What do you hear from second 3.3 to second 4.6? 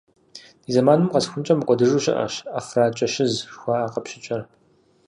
жыхуаӏэ къэпщыкӏэр.